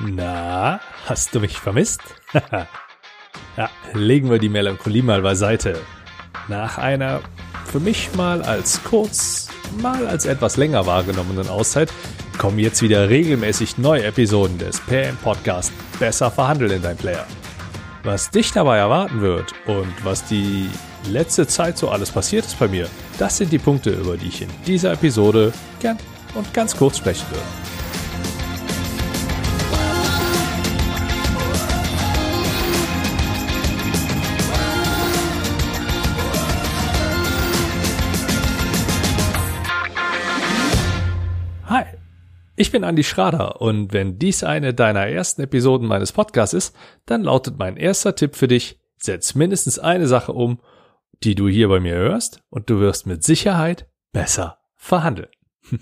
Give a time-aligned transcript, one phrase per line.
[0.00, 2.00] Na, hast du mich vermisst?
[3.56, 5.78] ja, legen wir die Melancholie mal beiseite.
[6.48, 7.20] Nach einer
[7.66, 9.48] für mich mal als kurz,
[9.80, 11.92] mal als etwas länger wahrgenommenen Auszeit
[12.38, 17.26] kommen jetzt wieder regelmäßig neue Episoden des PM Podcast Besser verhandeln in dein Player.
[18.02, 20.68] Was dich dabei erwarten wird und was die
[21.08, 22.88] letzte Zeit so alles passiert ist bei mir,
[23.18, 25.98] das sind die Punkte, über die ich in dieser Episode gern
[26.34, 27.71] und ganz kurz sprechen würde.
[42.62, 46.76] Ich bin Andi Schrader und wenn dies eine deiner ersten Episoden meines Podcasts ist,
[47.06, 50.60] dann lautet mein erster Tipp für dich, setz mindestens eine Sache um,
[51.24, 55.28] die du hier bei mir hörst und du wirst mit Sicherheit besser verhandeln.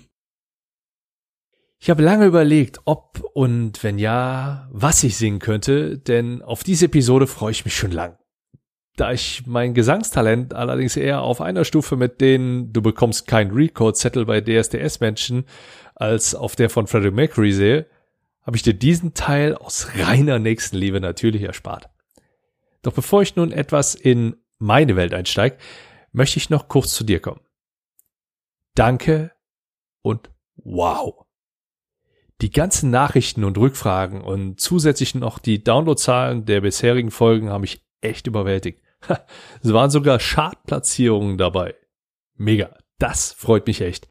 [1.83, 6.85] Ich habe lange überlegt, ob und wenn ja, was ich singen könnte, denn auf diese
[6.85, 8.19] Episode freue ich mich schon lang.
[8.97, 14.25] Da ich mein Gesangstalent allerdings eher auf einer Stufe mit denen du bekommst kein Recode-Zettel
[14.25, 15.45] bei DSDS-Menschen
[16.01, 17.85] als auf der von Freddie Mercury sehe,
[18.41, 21.89] habe ich dir diesen Teil aus reiner Nächstenliebe natürlich erspart.
[22.81, 25.57] Doch bevor ich nun etwas in meine Welt einsteige,
[26.11, 27.41] möchte ich noch kurz zu dir kommen.
[28.73, 29.31] Danke
[30.01, 31.25] und wow.
[32.41, 37.85] Die ganzen Nachrichten und Rückfragen und zusätzlich noch die Downloadzahlen der bisherigen Folgen haben mich
[38.01, 38.81] echt überwältigt.
[39.63, 41.75] Es waren sogar Chartplatzierungen dabei.
[42.35, 42.75] Mega.
[42.97, 44.10] Das freut mich echt.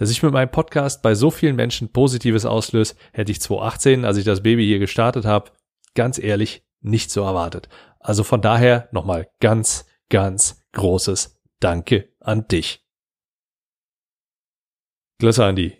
[0.00, 4.16] Dass ich mit meinem Podcast bei so vielen Menschen Positives auslöse, hätte ich 2018, als
[4.16, 5.50] ich das Baby hier gestartet habe,
[5.94, 7.68] ganz ehrlich nicht so erwartet.
[7.98, 12.82] Also von daher nochmal ganz, ganz großes Danke an dich.
[15.18, 15.76] Klasse, Andi.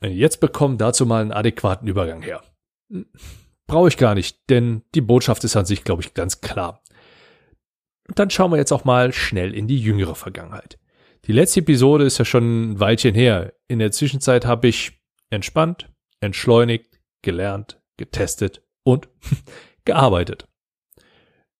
[0.00, 2.44] Jetzt bekommen dazu mal einen adäquaten Übergang her.
[3.66, 6.80] Brauche ich gar nicht, denn die Botschaft ist an sich, glaube ich, ganz klar.
[8.06, 10.78] Dann schauen wir jetzt auch mal schnell in die jüngere Vergangenheit.
[11.26, 13.54] Die letzte Episode ist ja schon ein Weilchen her.
[13.66, 15.90] In der Zwischenzeit habe ich entspannt,
[16.20, 19.08] entschleunigt, gelernt, getestet und
[19.86, 20.46] gearbeitet.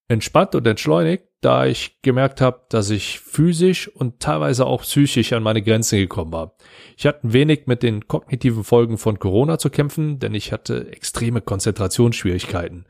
[0.06, 5.42] Entspannt und entschleunigt, da ich gemerkt habe, dass ich physisch und teilweise auch psychisch an
[5.42, 6.56] meine Grenzen gekommen war.
[6.98, 10.92] Ich hatte ein wenig mit den kognitiven Folgen von Corona zu kämpfen, denn ich hatte
[10.92, 12.84] extreme Konzentrationsschwierigkeiten.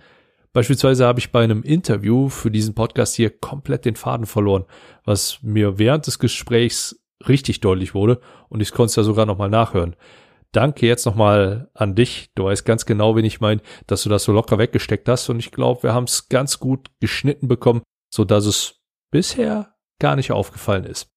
[0.54, 4.64] Beispielsweise habe ich bei einem Interview für diesen Podcast hier komplett den Faden verloren,
[5.04, 9.50] was mir während des Gesprächs richtig deutlich wurde und ich konnte es ja sogar nochmal
[9.50, 9.96] nachhören.
[10.52, 12.30] Danke jetzt nochmal an dich.
[12.36, 15.40] Du weißt ganz genau, wen ich meine, dass du das so locker weggesteckt hast und
[15.40, 20.30] ich glaube, wir haben es ganz gut geschnitten bekommen, so dass es bisher gar nicht
[20.30, 21.10] aufgefallen ist.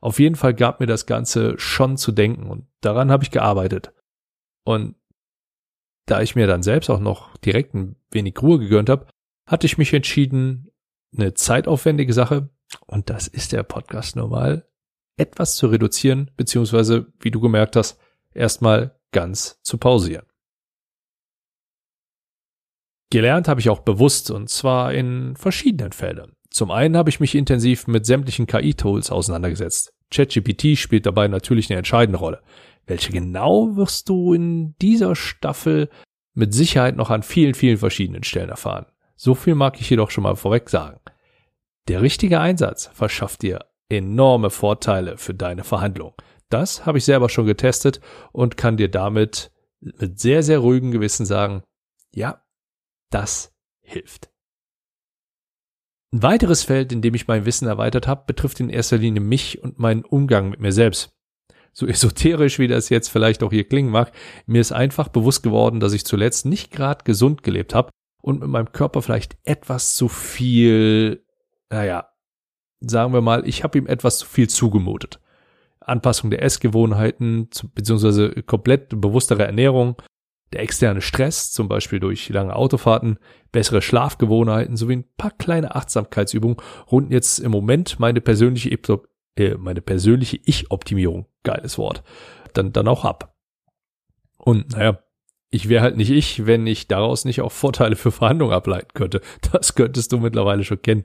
[0.00, 3.92] Auf jeden Fall gab mir das Ganze schon zu denken und daran habe ich gearbeitet.
[4.64, 4.94] Und
[6.10, 9.06] da ich mir dann selbst auch noch direkt ein wenig Ruhe gegönnt habe,
[9.46, 10.70] hatte ich mich entschieden,
[11.16, 12.50] eine zeitaufwendige Sache,
[12.86, 14.66] und das ist der Podcast normal,
[15.16, 17.98] etwas zu reduzieren, beziehungsweise, wie du gemerkt hast,
[18.34, 20.26] erstmal ganz zu pausieren.
[23.10, 26.32] Gelernt habe ich auch bewusst, und zwar in verschiedenen Feldern.
[26.50, 29.92] Zum einen habe ich mich intensiv mit sämtlichen KI-Tools auseinandergesetzt.
[30.10, 32.42] ChatGPT spielt dabei natürlich eine entscheidende Rolle.
[32.88, 35.90] Welche genau wirst du in dieser Staffel
[36.34, 38.86] mit Sicherheit noch an vielen, vielen verschiedenen Stellen erfahren.
[39.14, 40.98] So viel mag ich jedoch schon mal vorweg sagen.
[41.88, 46.14] Der richtige Einsatz verschafft dir enorme Vorteile für deine Verhandlung.
[46.48, 48.00] Das habe ich selber schon getestet
[48.32, 49.50] und kann dir damit
[49.80, 51.62] mit sehr, sehr ruhigem Gewissen sagen,
[52.14, 52.42] ja,
[53.10, 54.30] das hilft.
[56.12, 59.62] Ein weiteres Feld, in dem ich mein Wissen erweitert habe, betrifft in erster Linie mich
[59.62, 61.17] und meinen Umgang mit mir selbst
[61.72, 64.12] so esoterisch wie das jetzt vielleicht auch hier klingen mag,
[64.46, 67.90] mir ist einfach bewusst geworden, dass ich zuletzt nicht gerade gesund gelebt habe
[68.22, 71.24] und mit meinem Körper vielleicht etwas zu viel,
[71.70, 72.08] naja,
[72.80, 75.20] sagen wir mal, ich habe ihm etwas zu viel zugemutet.
[75.80, 79.96] Anpassung der Essgewohnheiten, beziehungsweise komplett bewusstere Ernährung,
[80.52, 83.18] der externe Stress, zum Beispiel durch lange Autofahrten,
[83.52, 86.56] bessere Schlafgewohnheiten sowie ein paar kleine Achtsamkeitsübungen
[86.90, 88.70] runden jetzt im Moment meine persönliche
[89.38, 92.02] äh, meine persönliche Ich-Optimierung, geiles Wort,
[92.54, 93.34] dann, dann auch ab.
[94.36, 95.02] Und naja,
[95.50, 99.20] ich wäre halt nicht ich, wenn ich daraus nicht auch Vorteile für Verhandlungen ableiten könnte.
[99.52, 101.04] Das könntest du mittlerweile schon kennen.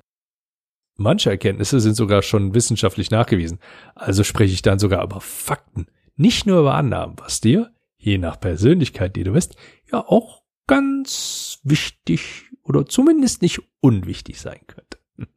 [0.96, 3.60] Manche Erkenntnisse sind sogar schon wissenschaftlich nachgewiesen.
[3.96, 8.40] Also spreche ich dann sogar über Fakten, nicht nur über Annahmen, was dir, je nach
[8.40, 9.56] Persönlichkeit, die du bist,
[9.92, 15.00] ja auch ganz wichtig oder zumindest nicht unwichtig sein könnte.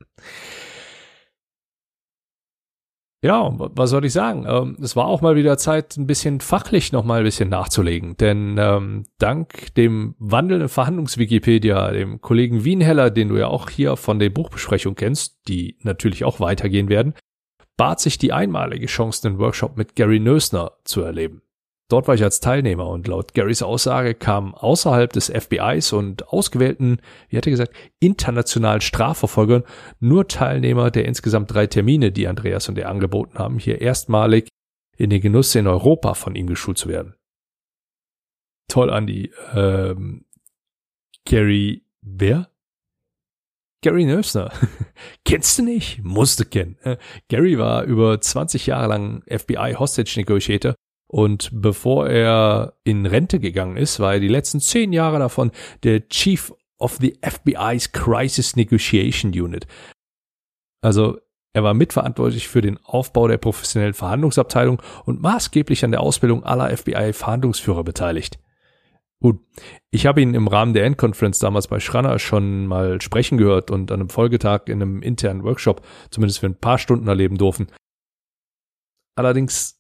[3.26, 4.46] Ja, was soll ich sagen?
[4.46, 8.16] Ähm, es war auch mal wieder Zeit, ein bisschen fachlich noch mal ein bisschen nachzulegen.
[8.18, 14.20] Denn ähm, dank dem wandelnden Verhandlungswikipedia, dem Kollegen Wienheller, den du ja auch hier von
[14.20, 17.14] der Buchbesprechung kennst, die natürlich auch weitergehen werden,
[17.76, 21.42] bat sich die einmalige Chance, den Workshop mit Gary Nösner zu erleben.
[21.88, 27.00] Dort war ich als Teilnehmer und laut Garys Aussage kamen außerhalb des FBIs und ausgewählten,
[27.28, 29.62] wie hat er gesagt, internationalen Strafverfolgern
[30.00, 34.48] nur Teilnehmer der insgesamt drei Termine, die Andreas und er angeboten haben, hier erstmalig
[34.96, 37.14] in den Genuss in Europa von ihm geschult zu werden.
[38.68, 39.30] Toll, Andy.
[39.54, 40.24] Ähm,
[41.24, 42.50] Gary, wer?
[43.82, 44.52] Gary Nöfsner.
[45.24, 46.02] Kennst du nicht?
[46.02, 46.78] Musste kennen.
[46.82, 46.96] Äh,
[47.28, 50.74] Gary war über 20 Jahre lang FBI Hostage Negotiator
[51.08, 56.08] und bevor er in Rente gegangen ist, war er die letzten zehn Jahre davon der
[56.08, 59.66] Chief of the FBI's Crisis Negotiation Unit.
[60.82, 61.18] Also
[61.52, 66.76] er war mitverantwortlich für den Aufbau der professionellen Verhandlungsabteilung und maßgeblich an der Ausbildung aller
[66.76, 68.38] FBI-Verhandlungsführer beteiligt.
[69.22, 69.40] Gut,
[69.90, 73.90] ich habe ihn im Rahmen der Endconference damals bei Schranner schon mal sprechen gehört und
[73.90, 75.80] an einem Folgetag in einem internen Workshop
[76.10, 77.68] zumindest für ein paar Stunden erleben dürfen.
[79.14, 79.75] Allerdings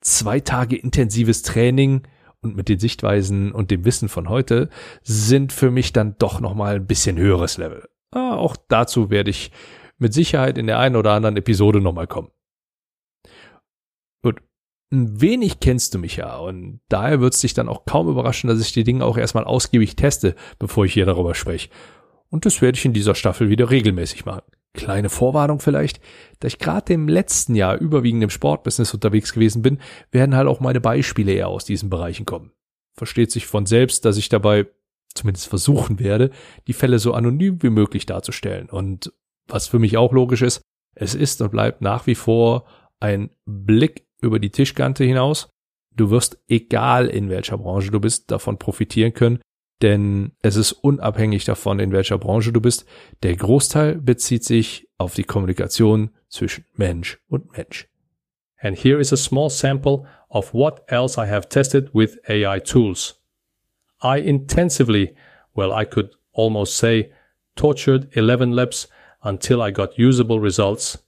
[0.00, 2.02] zwei Tage intensives Training
[2.40, 4.70] und mit den Sichtweisen und dem Wissen von heute
[5.02, 7.88] sind für mich dann doch nochmal ein bisschen höheres Level.
[8.10, 9.50] Ah, auch dazu werde ich
[9.98, 12.30] mit Sicherheit in der einen oder anderen Episode nochmal kommen.
[14.22, 14.40] Gut.
[14.90, 18.48] Ein wenig kennst du mich ja und daher wird es dich dann auch kaum überraschen,
[18.48, 21.68] dass ich die Dinge auch erstmal ausgiebig teste, bevor ich hier darüber spreche.
[22.30, 24.42] Und das werde ich in dieser Staffel wieder regelmäßig machen.
[24.78, 26.00] Kleine Vorwarnung vielleicht,
[26.40, 29.78] da ich gerade im letzten Jahr überwiegend im Sportbusiness unterwegs gewesen bin,
[30.10, 32.52] werden halt auch meine Beispiele eher aus diesen Bereichen kommen.
[32.96, 34.66] Versteht sich von selbst, dass ich dabei
[35.14, 36.30] zumindest versuchen werde,
[36.66, 38.70] die Fälle so anonym wie möglich darzustellen.
[38.70, 39.12] Und
[39.48, 40.62] was für mich auch logisch ist,
[40.94, 42.64] es ist und bleibt nach wie vor
[43.00, 45.48] ein Blick über die Tischkante hinaus.
[45.94, 49.40] Du wirst, egal in welcher Branche du bist, davon profitieren können,
[49.82, 52.84] denn es ist unabhängig davon, in welcher Branche du bist.
[53.22, 57.88] Der Großteil bezieht sich auf die Kommunikation zwischen Mensch und Mensch.
[58.60, 63.20] And here is a small sample of what else I have tested with AI tools.
[64.02, 65.14] I intensively,
[65.54, 67.12] well, I could almost say,
[67.56, 68.88] tortured 11 labs
[69.22, 70.98] until I got usable results.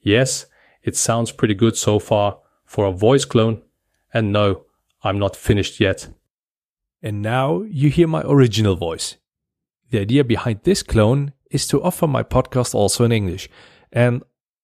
[0.00, 0.46] Yes,
[0.82, 3.62] it sounds pretty good so far for a voice clone.
[4.12, 4.64] And no,
[5.02, 6.08] I'm not finished yet.
[7.04, 9.18] And now you hear my original voice.
[9.90, 13.50] The idea behind this clone is to offer my podcast also in English.
[13.92, 14.22] And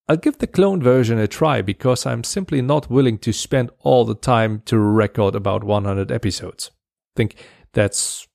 [0.08, 4.06] I'll give the clone version a try because I'm simply not willing to spend all
[4.06, 6.70] the time to record about 100 episodes.
[6.70, 7.36] I Think
[7.74, 8.26] that's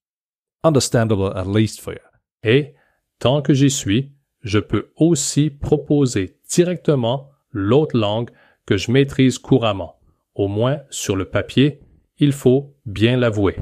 [0.64, 2.00] understandable at least for you.
[2.44, 2.76] Et,
[3.20, 4.12] tant que j'y suis,
[4.44, 8.30] je peux aussi proposer directement l'autre langue
[8.68, 10.00] que je maîtrise couramment.
[10.36, 11.82] Au moins sur le papier,
[12.20, 13.56] il faut bien l'avouer.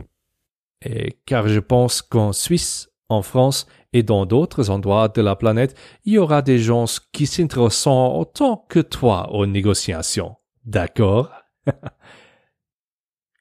[0.84, 5.76] Et car je pense qu'en Suisse, en France et dans d'autres endroits de la planète,
[6.04, 10.36] il y aura des gens qui s'intéresseront autant que toi aux négociations.
[10.66, 11.32] D'accord?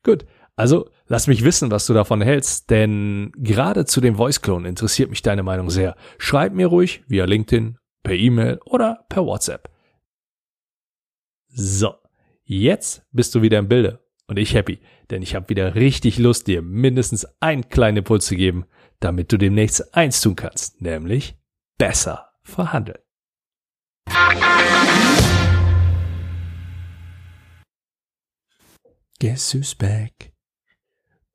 [0.04, 0.24] Gut,
[0.56, 5.10] also lass mich wissen, was du davon hältst, denn gerade zu dem Voice Clone interessiert
[5.10, 5.96] mich deine Meinung sehr.
[6.18, 9.68] Schreib mir ruhig via LinkedIn, per E-Mail oder per WhatsApp.
[11.48, 11.94] So,
[12.44, 14.00] jetzt bist du wieder im Bilde
[14.32, 14.80] und ich happy,
[15.10, 18.64] denn ich habe wieder richtig Lust, dir mindestens einen kleinen Impuls zu geben,
[18.98, 21.36] damit du demnächst eins tun kannst, nämlich
[21.76, 22.98] besser verhandeln.
[29.18, 30.32] Guess who's back?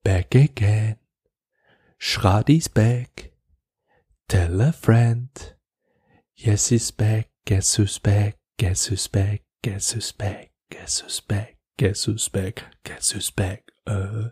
[0.04, 0.98] Back again.
[2.00, 3.32] Schradi's back.
[4.28, 5.30] Tell a friend.
[6.36, 7.30] Yes, he's back.
[7.46, 8.38] Guess who's back?
[8.58, 9.44] Guess who's back?
[9.62, 10.50] Guess who's back?
[10.72, 11.57] Guess who's back?
[11.78, 12.64] Guess who's back?
[12.84, 13.66] Guess who's back?
[13.86, 14.30] Uh,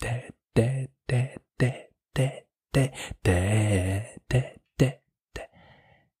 [0.00, 2.42] dad, dad, dad, dad, dad,
[2.72, 2.92] dad,
[3.24, 4.57] dad, dad.